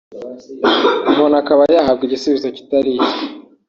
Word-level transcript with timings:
umuntu 1.09 1.35
akaba 1.41 1.63
yahabwa 1.75 2.03
igisubizo 2.05 2.47
kitari 2.57 2.91
icye 2.99 3.23